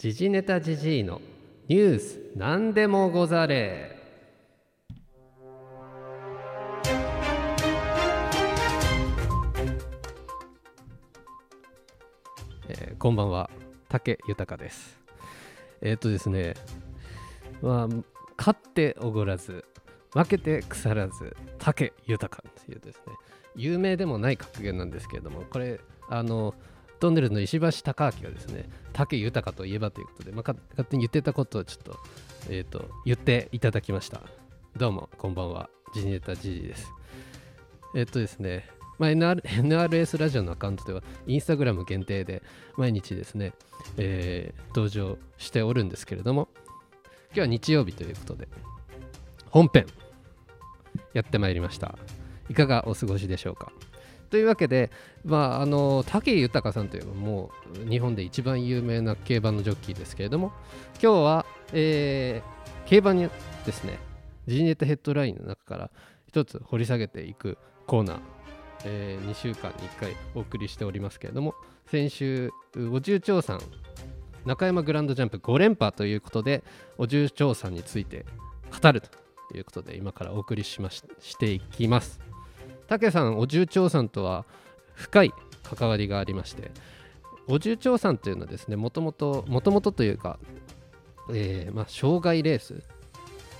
[0.00, 1.20] 時事ネタじじいの
[1.68, 3.98] ニュースなんでもござれ。
[12.70, 13.50] えーこんばんは。
[13.90, 14.98] 竹豊です。
[15.82, 16.54] えーっとですね
[17.60, 17.88] まあ
[18.38, 19.66] 勝っておごらず
[20.14, 23.12] 負けて腐らず竹豊っていうですね。
[23.54, 25.78] 有名でもない格言なんですけれどもこれ
[26.08, 26.54] あの
[27.00, 31.98] トンネルズの石橋貴明がですね竹豊といえばということで、まあ、か勝手に言ってたことをちょっと,、
[32.48, 34.22] えー、と言っていただきました。
[34.76, 35.68] どうもこんばんは。
[35.94, 36.92] ジニエタジジです。
[37.96, 38.68] えっ、とですね
[38.98, 42.42] まあ、NR NRS ラジオのアカウントではインスタグラム限定で
[42.76, 43.54] 毎日ですね、
[43.96, 46.48] えー登場しておるんですけれども
[47.28, 48.46] 今日は日曜日ということで
[49.48, 49.86] 本編
[51.14, 51.98] やってまいりました。
[52.50, 53.72] いかがお過ごしでしょうか？
[54.30, 54.90] というわけで、
[55.24, 57.50] まあ、あの武豊さんといえばも
[57.86, 60.52] う日本で一番有名な競馬のジョッキーですけれども
[61.02, 63.30] 今日は、えー競馬に
[63.64, 64.00] ですね
[64.48, 65.90] ジーネットヘッドラインの中から
[66.26, 67.56] 一つ掘り下げていく
[67.86, 68.18] コーナー、
[68.84, 71.54] え2週間に1回お送りしておりますけれども
[71.86, 72.50] 先週
[72.92, 73.60] お重長さん
[74.44, 76.64] 中山グランドジャンプ5連覇ということで
[76.98, 78.26] お重長さんについて
[78.82, 79.08] 語ると
[79.56, 82.29] いうことで今からお送りしまししていきます。
[82.90, 84.44] 武さんお重長さんとは
[84.94, 86.70] 深い関わりがありまして
[87.46, 90.38] お重長さんというのはですねもともともともとというか、
[91.32, 92.82] えーまあ、障害レース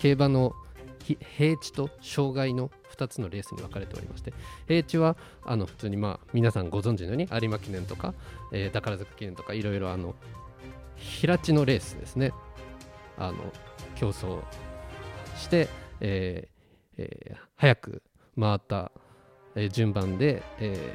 [0.00, 0.54] 競馬の
[1.36, 4.32] 平地と障害の2つのレースに分かれておりまして
[4.66, 8.14] 平地はあの普通にまあ皆さんご存知のように有馬記念とか、
[8.52, 10.14] えー宝塚記念とかいろいろあの
[10.96, 12.32] 平地のレースですね。
[13.16, 13.38] あの
[13.94, 14.40] 競争
[15.36, 15.68] して、
[16.00, 18.02] えーえー早く
[18.38, 18.92] 回った、
[19.58, 20.94] え順番で、え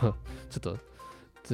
[0.00, 0.14] ー まあ、
[0.50, 0.78] ちょっと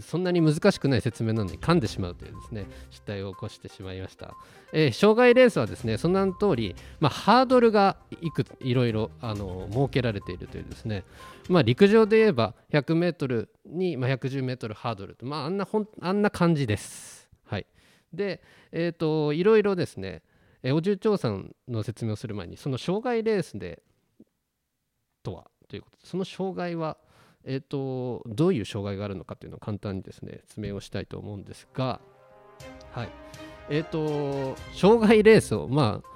[0.00, 4.34] そんなに難しくない説明なのに噛んでしまうというですね失態を起こしてしまいました、
[4.72, 11.04] えー障害レースはですねその名の通り、まあ、ハードルがいくいろいろあの設けられているというですね
[11.48, 17.28] まあ、陸上で言えば 100m に、まあ、110m ハードルと、まあ、あんなほんあんな感じです。
[17.44, 17.66] はい、
[18.12, 20.22] で、えー、といろいろですね、
[20.62, 23.82] えお重長さんの説明をする前にその障害レースで
[25.22, 26.96] とはということでその障害は、
[27.44, 32.00] えー、とどういう障害があるのかというのを簡単にですね説明をしたいと思うんですが、
[32.92, 33.08] はい。
[33.70, 36.08] えー、と障害レースをまあ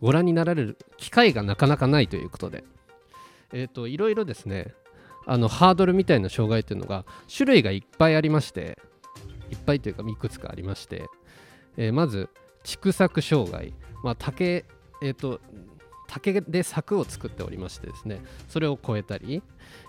[0.00, 2.64] ご覧になられる機会がなかなかないということで、
[3.52, 4.72] えー、といろいろですね
[5.26, 8.78] あのハードルみたいな障害というのが種類がいっぱいありまして
[9.50, 11.04] いっぱいというかいくつかありまして、
[11.76, 12.28] えーまず
[12.64, 13.72] 畜作障害、
[14.04, 14.66] まあ、竹,、
[15.02, 15.40] えー、と
[16.08, 19.42] 竹で柵を作っておりましてですねそれを超えたり、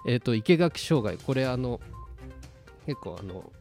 [0.06, 1.80] えー、と生垣障害これあの
[2.86, 3.52] 結構あの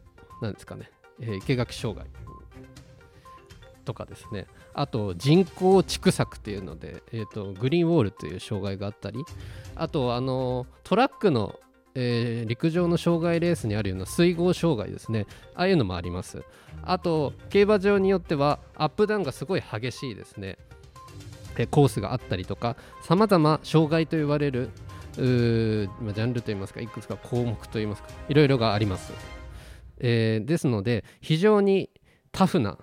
[0.41, 2.07] なんですかね、えー生垣障害
[3.85, 9.23] とかですねあと人工畜作っていうので、えー、とグリーンウォールという障害があったり
[9.75, 11.59] あとあのトラックの、
[11.95, 16.43] えー陸上の障害レースにあるような水郷障害ですねああいうのもあります。
[16.83, 20.57] あと競馬場によってはアップダウンがすごい激しいですね。
[21.59, 24.71] えコースがあったりとかさまざま障害と言われる
[25.15, 29.13] ジャンルといいますかいくつか項目といいますかいろいろがあります、
[29.99, 31.89] えーですので非常に
[32.31, 32.77] タフな、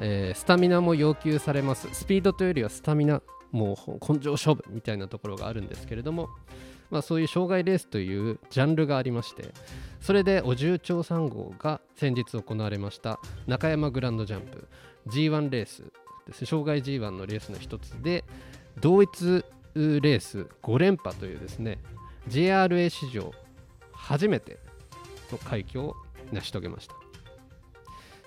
[0.00, 1.88] えースタミナも要求されます。
[1.92, 3.22] スピードというよりはスタミナ
[3.52, 6.28] もう根性勝負みたいなところがあるんですけれども、
[6.90, 9.52] まあ、そういう障害レースというジャンルがありまして
[10.00, 14.66] それでお重長3号が先日行われました中山グランドジャンプ。
[15.06, 15.84] G1 レース。
[16.26, 16.46] です。
[16.46, 18.24] 障害 G1 のレースの一つで
[18.80, 21.78] 同一レース5連覇というですね
[22.28, 23.32] JRA 史上
[23.92, 24.58] 初めて
[25.32, 25.96] の快挙を
[26.32, 26.94] 成し遂げました。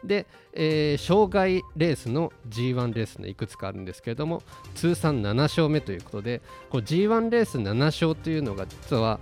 [0.04, 4.44] で、えー障害レースの G1 レースのいくつかあるんですけれども
[4.76, 9.20] 通算7勝目ということでこ G1 レース7勝というのが実は、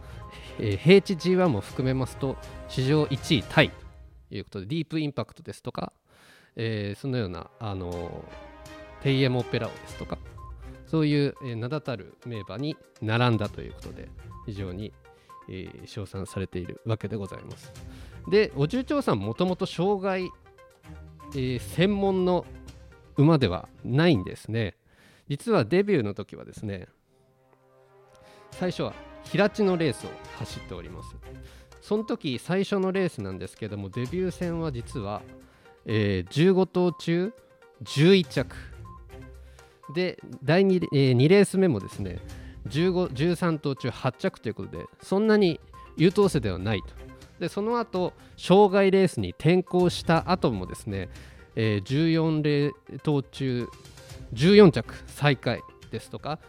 [0.60, 2.36] えー平地 G1 も含めますと
[2.68, 3.72] 史上1位タイ
[4.30, 5.94] ということでディープインパクトですとか、
[6.56, 8.55] えーそのような、あのー
[9.06, 10.18] テイエモオペラオですとか
[10.88, 14.10] そういう、名だたる名馬に並んだということで
[14.48, 14.94] 非常に、
[15.48, 17.72] えー称賛されているわけでございます。
[18.32, 20.32] でお重長さんもともと障害、
[21.36, 22.48] え専門の
[23.16, 24.76] 馬ではないんですね。
[25.30, 26.88] 実はデビューの時はですね
[28.54, 28.94] 最初は
[29.26, 30.10] 平地のレースを
[30.40, 31.16] 走っております。
[31.82, 35.22] その時最初のレースなんですけどもデビュー戦は実は、
[35.86, 37.32] えー15頭中
[37.84, 38.75] 11着
[39.94, 42.20] で第 2,、え2レース目もですね
[42.68, 45.60] 15 13頭中8着ということでそんなに
[45.98, 46.88] 優等生ではないと
[47.40, 51.10] でその後障害レースに転向した後もですね、
[51.56, 53.68] えー、14レート中
[54.34, 55.62] 14着最下位
[55.92, 56.40] ですとか、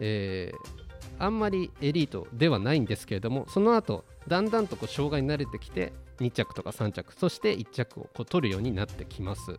[0.00, 9.58] えー、あんまりエリートではないんですけれどもその後だんだんとこう障害に慣れてきて2着とか3着そして1着をこう取るようになってきます。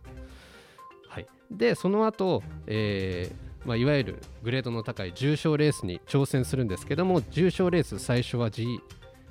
[1.50, 8.80] でその後、えーまあ、いわゆるグレードの高い重賞レースに挑戦するんですけども重賞レース最初は G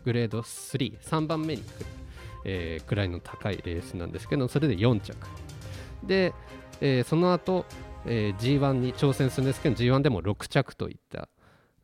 [0.04, 1.86] グレード33番目に来る、
[2.44, 5.16] えー、くらいの高いレースなんですけどそれで4着。
[6.04, 6.34] で、
[6.82, 7.66] えー、その後、
[8.06, 11.30] えー、G1 に挑戦するんですけど G1 でも6着といった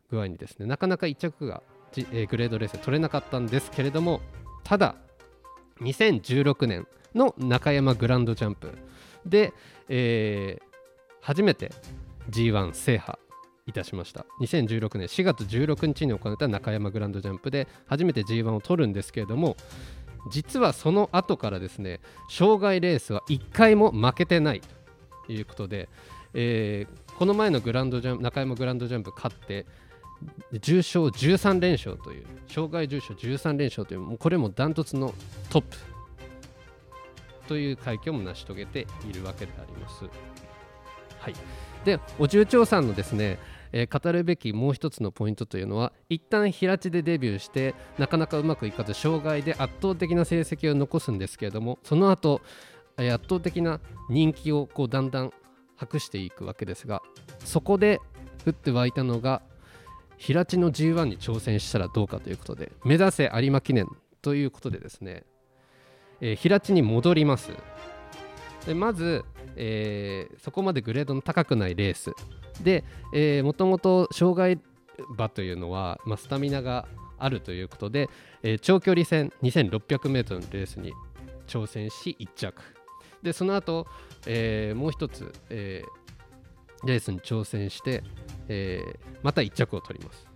[0.10, 1.64] 具合にですねなかなか1着が、
[1.94, 4.20] G えー、グレードレースで取れなかったんですけれども
[4.66, 4.96] ただ
[5.80, 6.86] 2016年
[7.16, 8.78] の中山グランドジャンプ
[9.26, 9.54] で、
[9.90, 10.64] えー、
[11.22, 11.72] 初めて
[12.30, 13.20] G1 制覇
[13.68, 14.26] いたしました。
[14.42, 19.56] 2016年4月16日に行われた中山グランドジャンプで初めて G1 を取るんですけれども
[20.30, 24.62] 実はその後からですね障害レースは1回も負けてない
[25.26, 25.90] ということで、
[26.34, 29.66] えー、この前のグランドジャン中山グランドジャンプ勝って
[30.60, 35.14] 重賞13連勝という障害重賞13連勝というもうこれもダントツの
[35.50, 35.78] トップ
[37.52, 40.06] という快挙も成し遂げているわけであります。
[41.20, 41.34] はい、
[41.84, 43.40] でお重長さんのですね、
[43.74, 52.40] えー、語るべきもう一つのポイントというのは一旦平地でデビューしてなかなかうまくいかず障害で圧倒的な成績を残すんですけれどもその後、
[52.96, 55.34] 圧倒的な人気をこうだんだん
[55.76, 57.02] 博していくわけですが
[57.44, 58.00] そこで
[58.48, 59.42] 降って湧いたのが
[60.16, 63.88] 平地の G1 に挑戦したらどうかということで目指せ有馬記念
[64.22, 65.26] ということでですね、
[66.22, 67.52] えー、平地に戻ります。
[68.66, 69.26] でまず、
[69.56, 72.12] えー、そこまでグレードの高くないレース。
[72.64, 72.84] で、
[73.42, 74.60] もともと障害
[75.18, 76.88] 馬というのは、まあ、スタミナが
[77.18, 78.10] あるということで、
[78.44, 80.92] えー、長距離戦 2600m のレースに
[81.48, 82.62] 挑戦し1着。
[83.22, 83.86] でその後、
[84.26, 88.04] えー、もう一つ、えー、レースに挑戦して、
[88.48, 90.31] えー、また1着を取ります。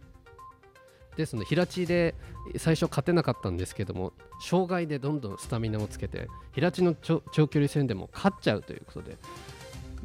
[1.17, 2.15] ですので平地で
[2.57, 9.17] 最初勝てなかったんですけども障害でどんどんスタミナをつけて平地の長距離戦でも勝っちゃうということで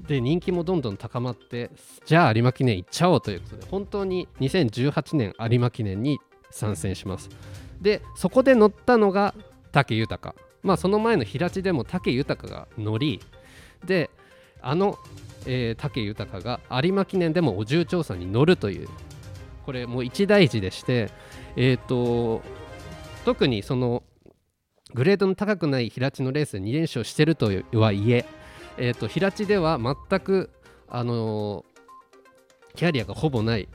[0.07, 1.71] で人気もどんどん高まって
[2.07, 6.19] じゃあ有馬記念行っちゃおうということで本当に2018年有馬記念に
[6.51, 7.29] 参戦します。
[7.81, 9.35] でそこで乗ったのが
[9.73, 10.35] 武豊。
[10.63, 13.21] まあその前の平地でも武豊が乗り
[13.87, 14.11] で
[14.63, 14.99] あの
[15.47, 18.89] えー、武豊が有馬記念でもお重調査に乗るという
[19.71, 21.13] これもう一大事でして、
[21.55, 22.43] えーと、
[23.25, 24.03] 特にその
[24.95, 28.25] グレードの高くない平地のレースで2連勝してるとはいえ
[28.79, 30.51] えーと、平地では全く、
[30.89, 33.69] あのー、キャリアがほぼない、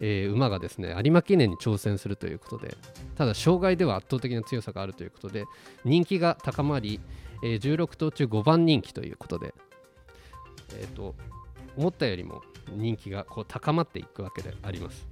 [0.00, 2.74] えー、馬がですね有馬記念に挑戦するということで
[3.18, 5.44] ただ障害では圧倒的な強さがあるということで
[5.84, 6.98] 人気が高まり、
[7.44, 9.52] えー、16頭中5番人気ということで
[10.78, 11.14] えーと、
[11.76, 12.42] 思ったよりも
[12.74, 15.06] 人気がこう高まっていくわけであります。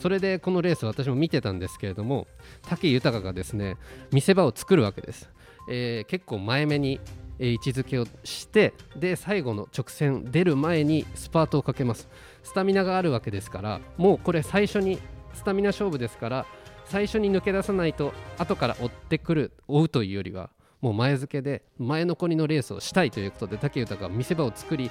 [0.00, 2.26] それでこのレース私も見てたんですけれども
[2.62, 3.76] 武豊がですね
[4.12, 5.28] 見せ場を作るわけです、
[5.68, 7.00] えー、結構前目に、
[7.38, 12.06] 位置づけをしてで最後の直線出る前にスパートをかけます
[12.42, 14.98] スタミナがあるわけですからもうこれ最初に
[15.32, 16.46] スタミナ勝負ですから
[16.84, 20.50] 最初に抜け出さないと後から追ってくる追うというよりは
[20.82, 24.90] もう前付けで前残りのレースをしたいということで武豊が見せ場を作り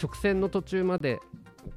[0.00, 1.20] 直線の途中まで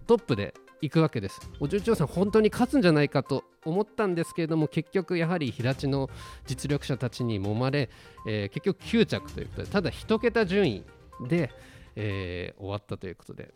[0.07, 1.39] トップで行くわけです。
[1.59, 6.09] お重長さん、本当に勝つんじゃないかと思ったんですけれども、結局やはり平地の
[6.45, 7.89] 実力者たちに揉まれ、
[8.27, 10.83] えー、結局9着ということで、ただ1桁順位
[11.27, 11.51] で、
[11.95, 13.53] えー、終わったということで、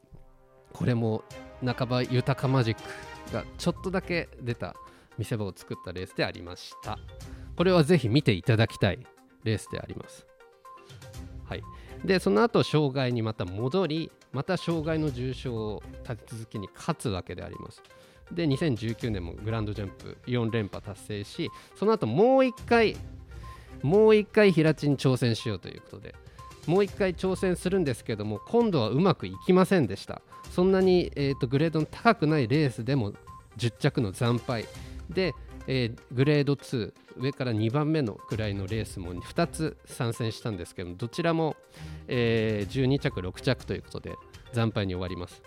[0.73, 1.23] これも
[1.65, 4.75] 半ば豊かマジックがちょっとだけ出た
[5.17, 6.97] 見せ場を作ったレースでありました。
[7.55, 9.05] これはぜひ見ていただきたい
[9.43, 10.27] レースであります。
[11.45, 11.63] はい、
[12.05, 17.81] でその後障害にまた戻りまた障害の重賞を立て続けに勝つわけであります。
[18.31, 22.97] で2019年もグランドジャンプ4連覇達成しその後もう1回
[23.81, 26.13] もう1回平地に挑戦しようということで
[26.65, 33.13] もう1回挑戦するんですけども今度はうまくいきませんでしたそんなに、えーとグレードの高くないレースでも
[33.57, 34.65] 10着の惨敗
[35.09, 35.33] で
[35.67, 41.55] えー、グレード2上から2番目のくらいのレースも2つ参戦したんですけどどちらも、
[42.07, 44.15] えー、12着6着ということで
[44.53, 45.43] 惨敗に終わります。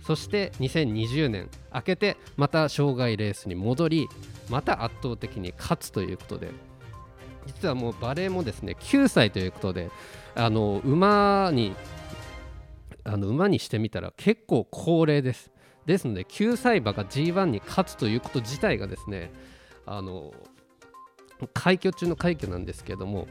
[0.00, 4.08] そして2020年明けてまた障害レースに戻り
[4.48, 6.50] また圧倒的に勝つということで
[7.46, 9.90] 実はもうバレーもですね9歳ということで
[10.34, 11.74] あの馬に
[13.04, 15.50] あの馬にしてみたら結構高齢です。
[15.86, 19.30] ですので9歳馬が G1 に勝つということ自体がですね
[19.86, 20.34] あの
[21.54, 23.26] 快挙中の快挙なんですけども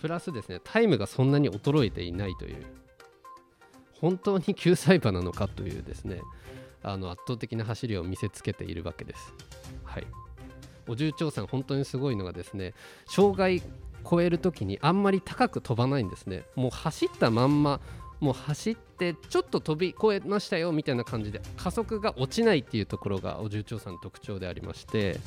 [0.00, 2.64] プラスですねタイムがそんなに衰えていないという
[4.00, 6.20] 本当に救済馬なのかというですね
[6.82, 9.34] あの圧倒的な走りを見せつけているわけです。
[9.82, 10.06] はい、
[10.86, 12.74] お重長さん本当にすごいのがですね
[13.06, 13.62] 障害
[14.08, 17.80] 超える時にあんまり高く飛ばないんですねもう走ったまんま
[18.20, 25.18] もう走ってちょっと飛び越えましたよみたいな感じで加速が落ちないっていうところがお重長さんの特徴でありまして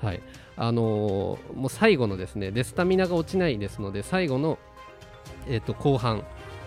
[0.00, 0.22] はい。
[0.58, 4.58] あのー、もう最後のですねでスタミナが落ちないですので最後の、
[5.46, 6.24] えー、と後半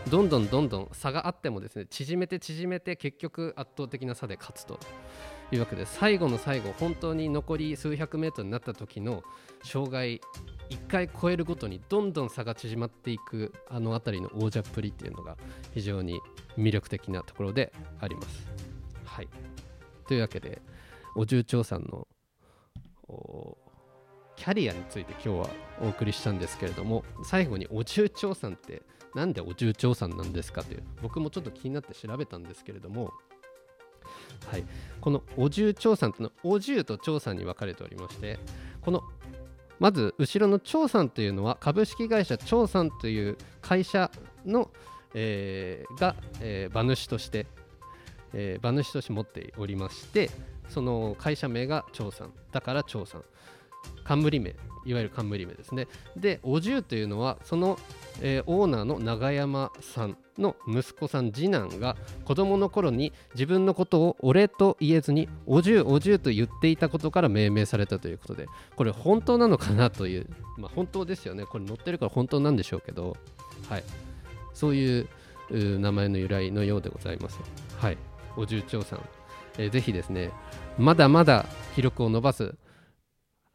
[0.09, 4.79] どんどんどんどん差があってもですね縮めて縮めて結局圧倒的な差で勝つと
[5.51, 9.23] いうわけで最後の最後本当に残り数百メートルになった時の
[9.63, 10.21] 障害
[10.69, 15.37] 1回超えるごとにどんどん差が縮まっていくあの辺りの王者っぷりっていうのが
[15.73, 16.19] 非常に
[16.57, 18.47] 魅力的なところであります。
[19.03, 19.27] はい、
[20.07, 20.61] というわけで
[21.15, 22.07] お重長さんの
[24.35, 25.49] キャリアについて今日は
[25.81, 28.83] お送りしたんですけれども最後にお重長さんって
[29.15, 33.11] なんでお重長さんなんですかという僕もちょっと気になって調べたんですけれども
[34.47, 34.63] はい、
[35.01, 38.39] このお重長さんというのはお重と長さんに分かれておりまして
[38.81, 39.03] この
[39.79, 44.11] まず後ろの長さんというのは株式会社長さんという会社
[44.45, 44.69] の、
[45.13, 47.47] えー、が、えー、馬主として、
[48.33, 50.29] えー、馬主として持っておりまして
[50.67, 53.23] その会社名が長さんだから長さん。
[54.09, 55.87] 冠名いわゆる冠名ですね。
[56.17, 57.77] でお重というのはその、
[58.21, 71.45] えー、オーナーの永山さんの息子さん次男が子供の頃に自分のことを俺と言えずにお重お重と言っていたことから命名されたということでこれ本当なのかなというまあ本当ですよね。
[71.45, 73.15] これ載ってるから本当なんでしょうけど
[73.69, 73.83] はい。
[74.55, 75.07] そういう
[75.51, 77.39] 名前の由来のようでございます。
[77.77, 77.97] はい。
[78.35, 79.01] お重長さん、
[79.59, 80.31] えー、ぜひですね
[80.77, 82.55] まだまだ記録を伸ばす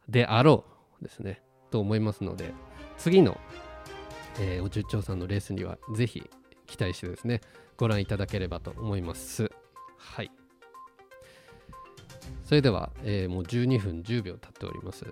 [0.09, 0.63] であろ
[1.01, 2.53] うですねと思いますので
[2.97, 3.37] 次の、
[4.39, 6.29] えー、お重長さんのレースにはぜひ
[6.67, 7.41] 期待してですね
[7.77, 9.51] ご覧いただければと思います。
[9.97, 10.31] はい。
[12.45, 15.05] それでは、えー、もう12分10秒経っております。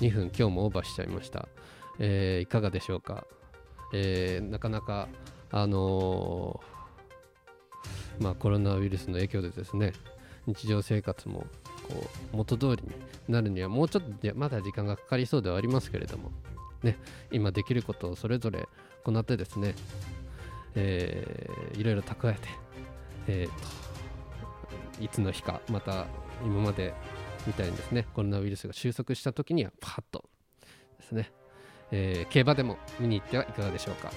[0.00, 1.48] 2分今日もオーバーしちゃいました、
[1.98, 3.26] えー、いかがでしょうか、
[3.92, 5.08] えー、なかなか
[5.50, 6.60] あの
[8.18, 9.92] まあコロナウイルスの影響でですね
[10.46, 11.46] 日常生活も
[11.88, 12.92] こう元通りに
[13.28, 16.30] なるにはもうちょっとまだ時間がかかりそうではありますけれども、
[16.82, 16.98] ね、
[17.30, 18.66] 今できることをそれぞれ
[19.04, 19.74] 行ってですね、
[20.74, 22.48] えー、いろいろ蓄えて、
[23.26, 23.48] え
[24.98, 26.06] と、いつの日かまた
[26.44, 26.94] 今まで
[27.46, 30.24] みたいにですねコロナウイルスが収束した時にはパッと
[30.98, 31.32] ですね、
[31.90, 34.10] え、競馬でも見に行ってはいかがでしょうか。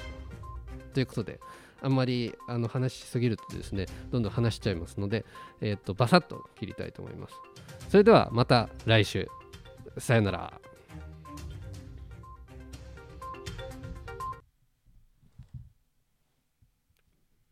[0.94, 1.40] ということで
[1.82, 5.26] あんまりあの話しすぎるとですねどんどん話しちゃいますので、
[5.62, 7.36] えーと、バサッと切りたいと思います。
[7.90, 9.28] それではまた来週。
[9.98, 10.54] さよなら。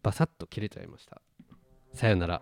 [0.04, 1.22] バサッと切れちゃいました。
[1.94, 2.42] さよなら。